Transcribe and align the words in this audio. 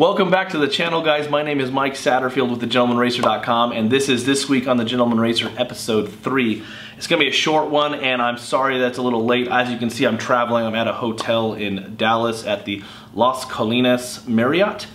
Welcome 0.00 0.30
back 0.30 0.48
to 0.52 0.58
the 0.58 0.66
channel, 0.66 1.02
guys. 1.02 1.28
My 1.28 1.42
name 1.42 1.60
is 1.60 1.70
Mike 1.70 1.92
Satterfield 1.92 2.48
with 2.48 2.62
thegentlemanracer.com, 2.62 3.72
and 3.72 3.90
this 3.90 4.08
is 4.08 4.24
This 4.24 4.48
Week 4.48 4.66
on 4.66 4.78
the 4.78 4.84
Gentleman 4.86 5.20
Racer, 5.20 5.52
episode 5.58 6.10
3. 6.10 6.64
It's 6.96 7.06
to 7.06 7.18
be 7.18 7.28
a 7.28 7.30
short 7.30 7.68
one, 7.68 7.92
and 7.92 8.22
I'm 8.22 8.38
sorry 8.38 8.78
that's 8.78 8.96
a 8.96 9.02
little 9.02 9.26
late. 9.26 9.48
As 9.48 9.68
you 9.68 9.76
can 9.76 9.90
see, 9.90 10.06
I'm 10.06 10.16
traveling. 10.16 10.64
I'm 10.64 10.74
at 10.74 10.88
a 10.88 10.94
hotel 10.94 11.52
in 11.52 11.96
Dallas 11.98 12.46
at 12.46 12.64
the 12.64 12.82
Las 13.12 13.44
Colinas 13.44 14.26
Marriott. 14.26 14.86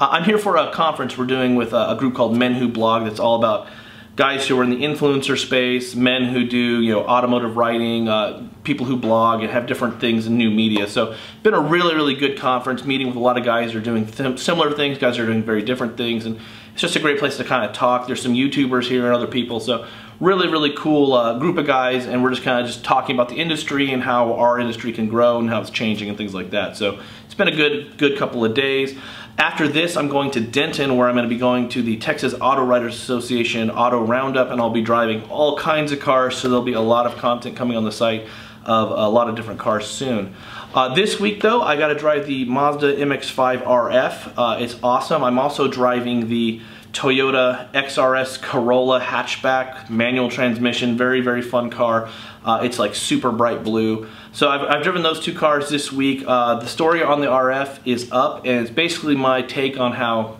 Uh, 0.00 0.10
I'm 0.12 0.22
here 0.22 0.38
for 0.38 0.56
a 0.56 0.70
conference 0.70 1.18
we're 1.18 1.26
doing 1.26 1.56
with 1.56 1.72
a, 1.72 1.90
a 1.90 1.96
group 1.96 2.14
called 2.14 2.36
Men 2.36 2.54
Who 2.54 2.68
Blog 2.68 3.02
that's 3.02 3.18
all 3.18 3.34
about 3.34 3.66
guys 4.14 4.46
who 4.46 4.58
are 4.60 4.64
in 4.64 4.70
the 4.70 4.76
influencer 4.76 5.38
space, 5.38 5.94
men 5.94 6.24
who 6.24 6.46
do 6.46 6.82
you 6.82 6.92
know 6.92 7.04
automotive 7.04 7.56
writing, 7.56 8.08
uh, 8.08 8.46
people 8.62 8.86
who 8.86 8.96
blog 8.96 9.42
and 9.42 9.50
have 9.50 9.66
different 9.66 10.00
things 10.00 10.26
in 10.26 10.36
new 10.36 10.50
media. 10.50 10.86
So 10.86 11.14
been 11.42 11.54
a 11.54 11.60
really 11.60 11.94
really 11.94 12.14
good 12.14 12.38
conference, 12.38 12.84
meeting 12.84 13.06
with 13.06 13.16
a 13.16 13.20
lot 13.20 13.38
of 13.38 13.44
guys 13.44 13.72
who 13.72 13.78
are 13.78 13.82
doing 13.82 14.06
similar 14.36 14.72
things, 14.72 14.98
guys 14.98 15.18
are 15.18 15.26
doing 15.26 15.42
very 15.42 15.62
different 15.62 15.96
things, 15.96 16.26
and 16.26 16.38
it's 16.72 16.80
just 16.80 16.96
a 16.96 17.00
great 17.00 17.18
place 17.18 17.36
to 17.38 17.44
kind 17.44 17.64
of 17.64 17.74
talk. 17.74 18.06
There's 18.06 18.22
some 18.22 18.34
YouTubers 18.34 18.84
here 18.84 19.06
and 19.06 19.14
other 19.14 19.26
people, 19.26 19.60
so 19.60 19.86
really 20.20 20.48
really 20.48 20.74
cool 20.76 21.14
uh, 21.14 21.38
group 21.38 21.56
of 21.56 21.66
guys, 21.66 22.06
and 22.06 22.22
we're 22.22 22.30
just 22.30 22.42
kind 22.42 22.60
of 22.60 22.66
just 22.66 22.84
talking 22.84 23.16
about 23.16 23.30
the 23.30 23.36
industry 23.36 23.92
and 23.92 24.02
how 24.02 24.34
our 24.34 24.58
industry 24.58 24.92
can 24.92 25.08
grow 25.08 25.38
and 25.38 25.48
how 25.48 25.60
it's 25.60 25.70
changing 25.70 26.08
and 26.10 26.18
things 26.18 26.34
like 26.34 26.50
that. 26.50 26.76
So 26.76 27.00
it's 27.24 27.34
been 27.34 27.48
a 27.48 27.56
good 27.56 27.96
good 27.96 28.18
couple 28.18 28.44
of 28.44 28.52
days. 28.52 28.98
After 29.38 29.66
this, 29.66 29.96
I'm 29.96 30.08
going 30.08 30.30
to 30.32 30.40
Denton 30.40 30.96
where 30.96 31.08
I'm 31.08 31.14
going 31.14 31.28
to 31.28 31.34
be 31.34 31.38
going 31.38 31.68
to 31.70 31.82
the 31.82 31.96
Texas 31.96 32.34
Auto 32.40 32.64
Writers 32.64 32.94
Association 32.94 33.70
Auto 33.70 34.04
Roundup 34.04 34.50
and 34.50 34.60
I'll 34.60 34.70
be 34.70 34.82
driving 34.82 35.22
all 35.30 35.56
kinds 35.56 35.90
of 35.90 36.00
cars 36.00 36.36
so 36.36 36.48
there'll 36.48 36.64
be 36.64 36.74
a 36.74 36.80
lot 36.80 37.06
of 37.06 37.16
content 37.16 37.56
coming 37.56 37.76
on 37.76 37.84
the 37.84 37.92
site 37.92 38.26
of 38.64 38.90
a 38.90 39.08
lot 39.08 39.28
of 39.28 39.34
different 39.34 39.58
cars 39.58 39.86
soon. 39.86 40.34
Uh, 40.74 40.94
this 40.94 41.18
week 41.18 41.40
though, 41.40 41.62
I 41.62 41.76
got 41.76 41.88
to 41.88 41.94
drive 41.94 42.26
the 42.26 42.44
Mazda 42.44 42.96
MX-5 42.96 43.64
RF. 43.64 44.32
Uh, 44.36 44.58
it's 44.60 44.76
awesome. 44.82 45.24
I'm 45.24 45.38
also 45.38 45.66
driving 45.66 46.28
the 46.28 46.60
Toyota 46.92 47.72
XRS 47.72 48.40
Corolla 48.42 49.00
hatchback, 49.00 49.88
manual 49.88 50.28
transmission, 50.30 50.96
very, 50.96 51.20
very 51.20 51.40
fun 51.40 51.70
car. 51.70 52.10
Uh, 52.44 52.60
it's 52.62 52.78
like 52.78 52.94
super 52.94 53.32
bright 53.32 53.64
blue. 53.64 54.06
So 54.32 54.48
I've, 54.48 54.62
I've 54.62 54.82
driven 54.82 55.02
those 55.02 55.20
two 55.20 55.34
cars 55.34 55.70
this 55.70 55.90
week. 55.90 56.22
Uh, 56.26 56.56
the 56.56 56.66
story 56.66 57.02
on 57.02 57.20
the 57.20 57.28
RF 57.28 57.78
is 57.86 58.10
up 58.12 58.44
and 58.44 58.60
it's 58.60 58.70
basically 58.70 59.16
my 59.16 59.42
take 59.42 59.78
on 59.78 59.92
how 59.92 60.38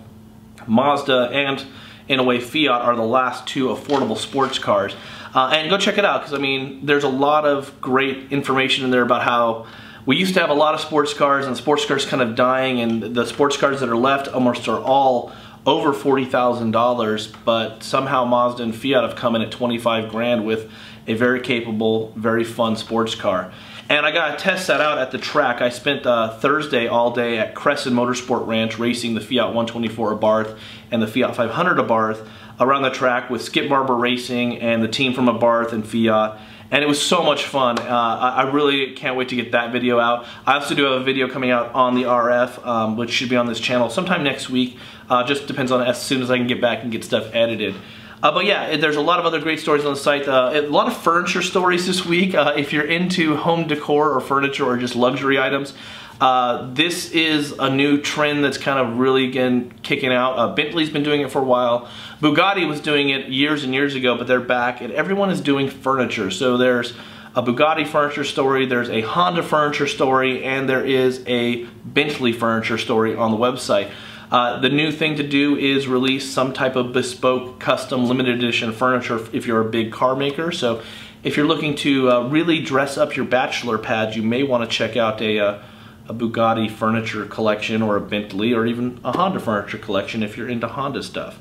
Mazda 0.67 1.31
and 1.33 1.65
in 2.09 2.19
a 2.19 2.23
way 2.23 2.39
Fiat 2.39 2.83
are 2.83 2.97
the 2.97 3.03
last 3.03 3.47
two 3.47 3.69
affordable 3.69 4.17
sports 4.17 4.59
cars. 4.59 4.95
Uh, 5.35 5.51
and 5.55 5.71
go 5.71 5.79
check 5.79 5.97
it 5.97 6.05
out 6.05 6.21
because 6.21 6.35
I 6.35 6.39
mean 6.39 6.85
there's 6.85 7.05
a 7.05 7.09
lot 7.09 7.47
of 7.47 7.81
great 7.81 8.31
information 8.31 8.85
in 8.85 8.91
there 8.91 9.03
about 9.03 9.23
how 9.23 9.67
we 10.05 10.17
used 10.17 10.35
to 10.35 10.41
have 10.41 10.51
a 10.51 10.55
lot 10.55 10.75
of 10.75 10.81
sports 10.81 11.15
cars 11.15 11.47
and 11.47 11.57
sports 11.57 11.87
cars 11.87 12.05
kind 12.05 12.21
of 12.21 12.35
dying 12.35 12.81
and 12.81 13.15
the 13.15 13.25
sports 13.25 13.57
cars 13.57 13.81
that 13.81 13.89
are 13.89 13.97
left 13.97 14.29
almost 14.29 14.69
are 14.69 14.81
all 14.81 15.33
over 15.67 15.93
$40,000, 15.93 17.35
but 17.45 17.83
somehow 17.83 18.25
Mazda 18.25 18.63
and 18.63 18.75
Fiat 18.75 19.05
have 19.05 19.17
come 19.17 19.37
in 19.37 19.43
at 19.43 19.51
25 19.51 20.11
grand 20.11 20.45
with 20.45 20.71
a 21.07 21.15
very 21.15 21.41
capable, 21.41 22.13
very 22.17 22.45
fun 22.45 22.77
sports 22.77 23.15
car. 23.15 23.53
And 23.89 24.07
I 24.07 24.11
got 24.11 24.39
to 24.39 24.43
test 24.43 24.69
that 24.69 24.81
out 24.81 24.99
at 24.99 25.11
the 25.11 25.19
track. 25.19 25.61
I 25.61 25.69
spent 25.69 26.07
uh, 26.07 26.39
Thursday 26.39 26.87
all 26.87 27.11
day 27.11 27.39
at 27.39 27.55
Cresson 27.55 27.93
Motorsport 27.93 28.47
Ranch 28.47 28.79
racing 28.79 29.15
the 29.15 29.21
Fiat 29.21 29.49
124 29.49 30.19
Abarth 30.19 30.59
and 30.91 31.03
the 31.03 31.07
Fiat 31.07 31.37
500 31.37 31.77
Abarth 31.79 32.27
around 32.59 32.83
the 32.83 32.91
track 32.91 33.29
with 33.29 33.43
Skip 33.43 33.69
Barber 33.69 33.95
Racing 33.95 34.59
and 34.61 34.83
the 34.83 34.89
team 34.89 35.13
from 35.13 35.27
Abarth 35.27 35.73
and 35.73 35.87
Fiat 35.87 36.41
and 36.73 36.83
it 36.83 36.89
was 36.89 37.01
so 37.01 37.23
much 37.23 37.45
fun. 37.45 37.79
Uh, 37.79 37.85
I, 37.85 38.51
really 38.51 38.93
can't 38.95 39.15
wait 39.15 39.29
to 39.29 39.37
get 39.37 39.53
that 39.53 39.73
video 39.73 40.01
out. 40.01 40.27
I 40.47 40.55
also 40.55 40.75
do 40.75 40.85
have 40.85 41.03
a 41.03 41.05
video 41.05 41.29
coming 41.29 41.51
out 41.51 41.73
on 41.75 41.95
the 41.95 42.05
RF, 42.05 42.67
um, 42.67 42.97
which 42.97 43.11
should 43.11 43.29
be 43.29 43.37
on 43.37 43.47
this 43.47 43.61
channel 43.61 43.91
sometime 43.91 44.25
next 44.25 44.49
week. 44.49 44.79
Uh, 45.11 45.23
just 45.23 45.47
depends 45.47 45.71
on 45.71 45.83
as 45.83 46.03
soon 46.03 46.23
as 46.23 46.31
I 46.31 46.39
can 46.39 46.47
get 46.47 46.63
back 46.63 46.83
and 46.83 46.91
get 46.91 47.05
stuff 47.05 47.29
edited. 47.35 47.75
Uh, 48.23 48.33
but 48.33 48.47
yeah, 48.47 48.77
there's 48.77 48.97
a 48.97 49.03
lot 49.03 49.19
of 49.19 49.27
other 49.27 49.41
great 49.41 49.61
stories 49.61 49.85
on 49.85 49.93
the 49.93 50.01
site. 50.01 50.27
Uh, 50.27 50.51
a 50.55 50.63
lot 50.63 50.87
of 50.87 50.97
furniture 50.97 51.43
stories 51.43 51.87
this 51.87 52.07
week. 52.07 52.35
Uh, 52.35 52.55
if 52.57 52.73
you're 52.73 52.87
into 52.87 53.37
home 53.37 53.67
decor 53.67 54.11
or 54.11 54.21
furniture 54.21 54.65
or 54.65 54.79
just 54.79 54.97
luxury 54.97 55.39
items, 55.39 55.75
uh, 56.23 56.73
this 56.73 57.11
is 57.11 57.51
a 57.59 57.69
new 57.69 58.01
trend 58.01 58.45
that's 58.45 58.57
kind 58.57 58.79
of 58.79 58.97
really 58.97 59.27
again 59.27 59.75
kicking 59.83 60.13
out. 60.13 60.39
Uh, 60.39 60.55
Bentley's 60.55 60.89
been 60.89 61.03
doing 61.03 61.21
it 61.21 61.33
for 61.33 61.41
a 61.41 61.45
while. 61.45 61.89
Bugatti 62.21 62.69
was 62.69 62.81
doing 62.81 63.09
it 63.09 63.27
years 63.27 63.65
and 63.65 63.75
years 63.75 63.97
ago, 63.97 64.17
but 64.17 64.29
they're 64.29 64.39
back 64.39 64.81
and 64.81 64.93
everyone 64.93 65.31
is 65.31 65.41
doing 65.41 65.69
furniture. 65.69 66.31
So 66.31 66.57
there's 66.57 66.93
a 67.35 67.43
Bugatti 67.43 67.85
furniture 67.89 68.23
story, 68.23 68.67
there's 68.67 68.89
a 68.89 69.01
Honda 69.01 69.43
furniture 69.43 69.89
story, 69.89 70.45
and 70.45 70.69
there 70.69 70.87
is 70.87 71.25
a 71.27 71.65
Bentley 71.85 72.33
furniture 72.33 72.79
story 72.79 73.17
on 73.17 73.33
the 73.33 73.37
website. 73.37 73.91
Uh, 74.31 74.61
the 74.61 74.69
new 74.69 74.93
thing 74.93 75.17
to 75.17 75.27
do 75.27 75.57
is 75.57 75.89
release 75.89 76.31
some 76.31 76.53
type 76.53 76.77
of 76.77 76.93
bespoke, 76.93 77.59
custom, 77.59 78.05
limited 78.05 78.37
edition 78.37 78.73
furniture 78.73 79.19
if 79.33 79.45
you're 79.45 79.61
a 79.61 79.69
big 79.69 79.91
car 79.91 80.15
maker. 80.15 80.53
So 80.53 80.83
if 81.25 81.37
you're 81.37 81.49
looking 81.49 81.75
to 81.79 82.13
uh, 82.13 82.29
really 82.29 82.63
dress 82.63 82.97
up 82.97 83.17
your 83.17 83.27
bachelor 83.27 83.77
pad, 83.77 84.15
you 84.15 84.23
may 84.23 84.45
want 84.45 84.63
to 84.63 84.71
check 84.71 84.97
out 84.97 85.21
a 85.21 85.41
uh, 85.41 85.63
a 86.09 86.15
Bugatti 86.15 86.71
furniture 86.71 87.25
collection 87.27 87.83
or 87.83 87.97
a 87.97 88.01
Bentley 88.01 88.53
or 88.53 88.67
even 88.67 89.01
a 89.05 89.17
Honda 89.17 89.41
furniture 89.41 89.79
collection 89.79 90.23
if 90.23 90.37
you're 90.37 90.49
into 90.49 90.69
Honda 90.69 91.03
stuff. 91.03 91.39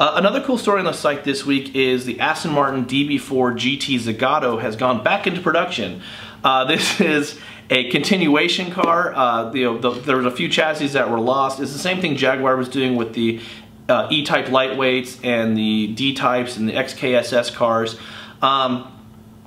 Uh, 0.00 0.12
another 0.14 0.40
cool 0.40 0.56
story 0.56 0.78
on 0.78 0.84
the 0.84 0.92
site 0.92 1.24
this 1.24 1.44
week 1.44 1.74
is 1.74 2.04
the 2.04 2.20
Aston 2.20 2.52
Martin 2.52 2.84
DB4 2.84 3.20
GT 3.54 3.98
Zagato 3.98 4.60
has 4.60 4.76
gone 4.76 5.02
back 5.02 5.26
into 5.26 5.40
production. 5.40 6.00
Uh, 6.44 6.64
this 6.66 7.00
is 7.00 7.38
a 7.70 7.90
continuation 7.90 8.70
car. 8.70 9.12
Uh, 9.14 9.50
the, 9.50 9.76
the, 9.78 9.90
there 9.90 10.16
was 10.16 10.26
a 10.26 10.30
few 10.30 10.48
chassis 10.48 10.88
that 10.88 11.10
were 11.10 11.20
lost. 11.20 11.58
It's 11.60 11.72
the 11.72 11.78
same 11.78 12.00
thing 12.00 12.16
Jaguar 12.16 12.56
was 12.56 12.68
doing 12.68 12.96
with 12.96 13.14
the 13.14 13.40
uh, 13.88 14.06
E-Type 14.10 14.46
lightweights 14.46 15.24
and 15.24 15.56
the 15.56 15.88
D-Types 15.88 16.56
and 16.56 16.68
the 16.68 16.74
XKSS 16.74 17.54
cars. 17.54 17.98
Um, 18.40 18.97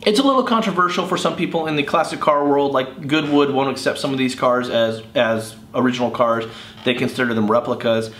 it's 0.05 0.19
a 0.19 0.23
little 0.23 0.43
controversial 0.43 1.05
for 1.05 1.17
some 1.17 1.35
people 1.35 1.67
in 1.67 1.75
the 1.75 1.83
classic 1.83 2.19
car 2.19 2.47
world, 2.47 2.71
like 2.71 3.07
Goodwood 3.07 3.51
won't 3.51 3.69
accept 3.69 3.99
some 3.99 4.11
of 4.11 4.17
these 4.17 4.33
cars 4.33 4.69
as, 4.69 5.03
as 5.13 5.55
original 5.75 6.09
cars. 6.09 6.45
They 6.85 6.95
consider 6.95 7.33
them 7.33 7.49
replicas. 7.49 8.11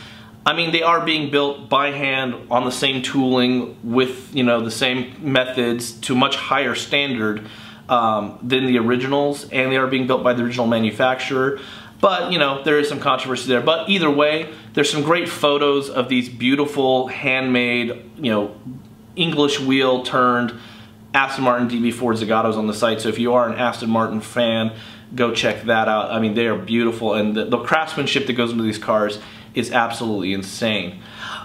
I 0.45 0.53
mean, 0.53 0.71
they 0.71 0.83
are 0.83 1.03
being 1.03 1.31
built 1.31 1.69
by 1.69 1.91
hand 1.91 2.35
on 2.49 2.65
the 2.65 2.71
same 2.71 3.01
tooling 3.01 3.77
with, 3.83 4.33
you 4.35 4.43
know, 4.43 4.61
the 4.61 4.71
same 4.71 5.15
methods 5.19 5.93
to 6.01 6.15
much 6.15 6.35
higher 6.35 6.75
standard 6.75 7.47
um, 7.89 8.39
than 8.41 8.65
the 8.65 8.77
originals, 8.77 9.49
and 9.49 9.71
they 9.71 9.77
are 9.77 9.87
being 9.87 10.07
built 10.07 10.23
by 10.23 10.33
the 10.33 10.43
original 10.43 10.67
manufacturer. 10.67 11.59
But, 11.99 12.31
you 12.31 12.39
know, 12.39 12.63
there 12.63 12.79
is 12.79 12.89
some 12.89 12.99
controversy 12.99 13.47
there. 13.47 13.61
But 13.61 13.89
either 13.89 14.09
way, 14.09 14.51
there's 14.73 14.91
some 14.91 15.03
great 15.03 15.29
photos 15.29 15.89
of 15.89 16.09
these 16.09 16.29
beautiful, 16.29 17.07
handmade, 17.07 18.11
you 18.17 18.31
know, 18.31 18.55
English 19.15 19.59
wheel 19.59 20.03
turned 20.03 20.59
Aston 21.13 21.43
Martin 21.43 21.69
DB4 21.69 22.17
Zagatos 22.17 22.55
on 22.55 22.67
the 22.67 22.73
site. 22.73 23.01
So 23.01 23.09
if 23.09 23.19
you 23.19 23.33
are 23.33 23.49
an 23.49 23.57
Aston 23.57 23.89
Martin 23.89 24.21
fan, 24.21 24.73
go 25.13 25.33
check 25.33 25.63
that 25.63 25.87
out. 25.87 26.11
I 26.11 26.19
mean, 26.19 26.35
they 26.35 26.47
are 26.47 26.57
beautiful 26.57 27.13
and 27.13 27.35
the, 27.35 27.45
the 27.45 27.59
craftsmanship 27.59 28.27
that 28.27 28.33
goes 28.33 28.51
into 28.51 28.63
these 28.63 28.77
cars 28.77 29.19
is 29.53 29.71
absolutely 29.71 30.33
insane. 30.33 31.01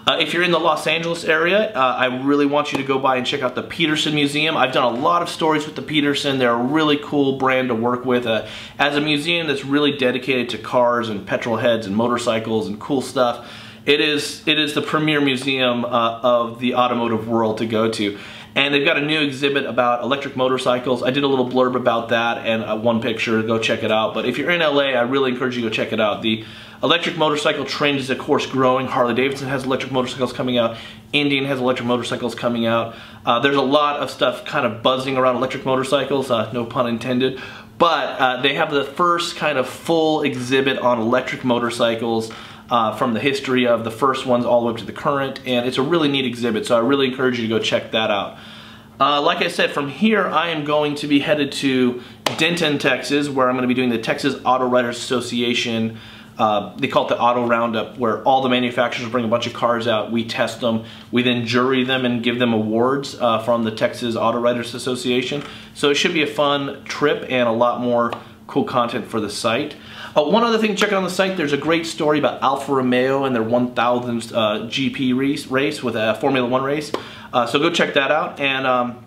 Uh, 0.07 0.17
if 0.21 0.33
you're 0.33 0.45
in 0.45 0.53
the 0.53 0.61
Los 0.61 0.87
Angeles 0.87 1.25
area, 1.25 1.73
uh, 1.75 1.97
I 1.99 2.07
really 2.25 2.47
want 2.47 2.71
you 2.71 2.79
to 2.79 2.85
go 2.85 2.99
by 3.01 3.17
and 3.17 3.27
check 3.27 3.43
out 3.43 3.57
the 3.57 3.63
Peterson 3.63 4.15
Museum. 4.15 4.57
I've 4.57 4.73
done 4.73 4.95
a 4.95 4.97
lot 4.97 5.23
of 5.23 5.29
stories 5.29 5.67
with 5.67 5.75
the 5.75 5.83
Peterson. 5.83 6.39
They're 6.39 6.53
a 6.53 6.57
really 6.57 6.99
cool 6.99 7.39
brand 7.39 7.69
to 7.69 7.75
work 7.75 8.05
with. 8.05 8.25
Uh, 8.25 8.47
as 8.79 8.95
a 8.95 9.01
museum 9.01 9.49
that's 9.49 9.65
really 9.65 9.97
dedicated 9.97 10.51
to 10.51 10.59
cars 10.59 11.09
and 11.09 11.27
petrol 11.27 11.57
heads 11.57 11.87
and 11.87 11.97
motorcycles 11.97 12.69
and 12.69 12.79
cool 12.79 13.03
stuff, 13.03 13.51
it 13.85 14.01
is, 14.01 14.47
it 14.47 14.59
is 14.59 14.75
the 14.75 14.83
premier 14.83 15.21
museum 15.21 15.85
uh, 15.85 16.21
of 16.23 16.61
the 16.61 16.77
automotive 16.77 17.29
world 17.29 17.59
to 17.59 17.67
go 17.67 17.91
to. 17.91 18.19
And 18.57 18.73
they've 18.73 18.87
got 18.87 18.97
a 18.97 19.03
new 19.03 19.21
exhibit 19.21 19.67
about 19.67 20.03
electric 20.03 20.35
motorcycles. 20.35 21.03
I 21.03 21.11
did 21.11 21.25
a 21.25 21.29
little 21.29 21.47
blurb 21.47 21.77
about 21.77 22.09
that 22.09 22.39
and 22.39 22.65
uh, 22.65 22.75
one 22.75 23.03
picture, 23.03 23.43
go 23.43 23.59
check 23.59 23.83
it 23.83 23.93
out. 23.93 24.15
But 24.15 24.25
if 24.25 24.39
you're 24.39 24.51
in 24.51 24.61
LA, 24.61 24.95
I 24.95 25.03
really 25.03 25.31
encourage 25.31 25.57
you 25.57 25.63
to 25.63 25.69
go 25.69 25.73
check 25.73 25.93
it 25.93 26.01
out. 26.01 26.23
The 26.23 26.43
electric 26.83 27.19
motorcycle 27.19 27.67
trend 27.67 27.99
is 27.99 28.09
of 28.09 28.17
course 28.17 28.47
growing. 28.47 28.87
Harley 28.87 29.13
Davidson 29.13 29.49
has 29.49 29.65
electric 29.65 29.93
motorcycles 29.93 30.33
coming 30.33 30.57
out. 30.57 30.79
Indian 31.13 31.45
has 31.45 31.61
electric 31.61 31.87
motorcycles 31.87 32.35
coming 32.35 32.65
out. 32.65 32.97
Uh, 33.27 33.41
there's 33.41 33.57
a 33.57 33.63
lot 33.63 34.01
of 34.01 34.11
stuff 34.11 34.47
kind 34.47 34.65
of 34.65 34.83
buzzing 34.83 35.19
around 35.19 35.37
electric 35.37 35.67
motorcycles, 35.67 36.31
uh, 36.31 36.51
no 36.53 36.65
pun 36.65 36.87
intended. 36.87 37.39
But 37.77 38.19
uh, 38.19 38.41
they 38.41 38.55
have 38.55 38.71
the 38.71 38.85
first 38.85 39.37
kind 39.37 39.59
of 39.59 39.69
full 39.69 40.23
exhibit 40.23 40.79
on 40.79 40.99
electric 40.99 41.45
motorcycles 41.45 42.33
uh, 42.71 42.97
from 42.97 43.15
the 43.15 43.21
history 43.21 43.67
of 43.67 43.85
the 43.85 43.91
first 43.91 44.27
ones 44.27 44.45
all 44.45 44.61
the 44.61 44.67
way 44.67 44.73
up 44.73 44.79
to 44.79 44.85
the 44.85 44.93
current, 44.93 45.41
and 45.47 45.67
it's 45.67 45.79
a 45.79 45.83
really 45.83 46.09
neat 46.09 46.25
exhibit, 46.25 46.67
so 46.67 46.77
I 46.77 46.81
really 46.81 47.07
encourage 47.07 47.39
you 47.39 47.47
to 47.47 47.49
go 47.49 47.59
check 47.59 47.93
that 47.93 48.11
out. 48.11 48.39
Uh, 48.99 49.21
like 49.21 49.39
I 49.39 49.49
said, 49.49 49.73
from 49.73 49.89
here 49.89 50.27
I 50.27 50.49
am 50.49 50.65
going 50.65 50.95
to 50.97 51.07
be 51.07 51.19
headed 51.19 51.53
to 51.53 52.03
Denton, 52.39 52.79
Texas, 52.79 53.29
where 53.29 53.49
I'm 53.49 53.55
going 53.55 53.69
to 53.69 53.69
be 53.69 53.75
doing 53.75 53.91
the 53.91 53.99
Texas 53.99 54.37
Auto 54.45 54.67
Writers 54.67 54.97
Association 54.97 55.99
uh, 56.39 56.77
they 56.77 56.89
call 56.89 57.07
it 57.07 57.09
the 57.09 57.19
auto 57.19 57.47
roundup 57.47 57.97
where 57.99 58.23
all 58.25 58.43
the 58.43 58.49
manufacturers 58.49 59.09
bring 59.09 59.25
a 59.25 59.29
bunch 59.29 59.47
of 59.47 59.55
cars 59.55 59.87
out 59.87 60.13
we 60.13 60.25
test 60.25 60.61
them 60.61 60.85
we 61.11 61.23
then 61.23 61.47
jury 61.47 61.83
them 61.83 62.05
and 62.05 62.23
give 62.23 62.39
them 62.39 62.53
awards 62.53 63.15
uh, 63.21 63.39
from 63.43 63.65
the 63.65 63.71
texas 63.71 64.17
auto 64.17 64.39
writers 64.39 64.75
association 64.75 65.43
so 65.75 65.91
it 65.91 65.95
should 65.95 66.13
be 66.13 66.23
a 66.23 66.27
fun 66.27 66.83
trip 66.85 67.25
and 67.31 67.49
a 67.49 67.53
lot 67.53 67.81
more 67.81 68.13
cool 68.47 68.65
content 68.65 69.07
for 69.07 69.21
the 69.21 69.31
site. 69.31 69.77
Uh, 70.15 70.23
one 70.25 70.45
other 70.45 70.59
thing, 70.59 70.77
check 70.77 70.93
out 70.93 70.99
on 70.99 71.05
the 71.05 71.11
site, 71.11 71.37
there's 71.37 71.53
a 71.53 71.59
great 71.59 71.87
story 71.87 72.19
about 72.19 72.43
Alfa 72.43 72.73
Romeo 72.73 73.25
and 73.25 73.35
their 73.35 73.43
1000th 73.43 74.33
uh, 74.33 74.67
GP 74.67 75.17
race, 75.51 75.83
with 75.83 75.97
a 75.97 76.15
Formula 76.21 76.49
One 76.49 76.63
race. 76.63 76.93
Uh, 77.33 77.47
so 77.47 77.59
go 77.59 77.71
check 77.71 77.95
that 77.95 78.11
out. 78.11 78.41
And 78.41 78.67
um, 78.67 79.05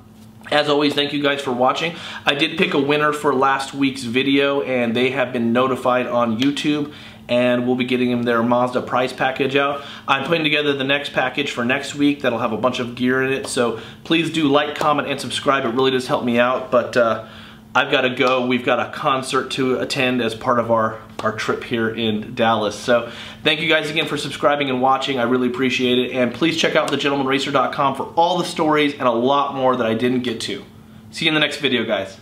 as 0.52 0.70
always, 0.70 0.94
thank 0.94 1.14
you 1.14 1.22
guys 1.22 1.42
for 1.42 1.52
watching. 1.52 1.96
I 2.26 2.36
did 2.36 2.58
pick 2.58 2.74
a 2.74 2.80
winner 2.80 3.14
for 3.14 3.34
last 3.34 3.74
week's 3.74 4.04
video 4.04 4.62
and 4.62 4.96
they 4.96 5.12
have 5.12 5.32
been 5.32 5.54
notified 5.54 6.08
on 6.08 6.40
YouTube 6.40 6.94
and 7.28 7.68
we'll 7.68 7.76
be 7.76 7.86
getting 7.86 8.10
them 8.10 8.24
their 8.24 8.42
Mazda 8.42 8.82
prize 8.82 9.14
package 9.14 9.56
out. 9.56 9.84
I'm 10.08 10.26
putting 10.26 10.44
together 10.44 10.74
the 10.74 10.84
next 10.84 11.14
package 11.14 11.52
for 11.52 11.64
next 11.64 11.94
week 11.94 12.24
that'll 12.24 12.40
have 12.40 12.52
a 12.52 12.58
bunch 12.58 12.80
of 12.80 12.96
gear 12.96 13.24
in 13.24 13.32
it, 13.32 13.46
so 13.46 13.80
please 14.04 14.32
do 14.32 14.48
like, 14.48 14.76
comment, 14.76 15.08
and 15.08 15.22
subscribe. 15.22 15.64
It 15.64 15.70
really 15.70 15.92
does 15.92 16.08
help 16.08 16.24
me 16.24 16.40
out, 16.40 16.72
but 16.72 16.98
uh, 16.98 17.28
I've 17.76 17.92
got 17.92 18.02
to 18.02 18.10
go. 18.10 18.46
We've 18.46 18.66
got 18.66 18.80
a 18.80 18.92
concert 18.92 19.52
to 19.52 19.80
attend 19.80 20.22
as 20.22 20.34
part 20.34 20.60
of 20.60 20.72
our, 20.72 21.00
our 21.20 21.32
trip 21.32 21.64
here 21.64 21.90
in 21.90 22.34
Dallas. 22.34 22.76
So 22.76 23.12
thank 23.44 23.62
you 23.62 23.70
guys 23.70 23.90
again 23.92 24.08
for 24.08 24.18
subscribing 24.18 24.70
and 24.70 24.82
watching. 24.82 25.20
I 25.20 25.24
really 25.24 25.48
appreciate 25.48 26.00
it. 26.00 26.12
And 26.12 26.34
please 26.34 26.58
check 26.58 26.76
out 26.76 26.90
thegentlemanracer.com 26.92 27.96
for 27.96 28.06
all 28.16 28.38
the 28.40 28.46
stories 28.46 28.94
and 28.94 29.04
a 29.04 29.12
lot 29.12 29.56
more 29.56 29.76
that 29.76 29.86
I 29.86 29.94
didn't 29.94 30.22
get 30.22 30.42
to. 30.42 30.66
See 31.12 31.26
you 31.26 31.30
in 31.30 31.36
the 31.36 31.40
next 31.40 31.58
video, 31.58 31.86
guys. 31.86 32.18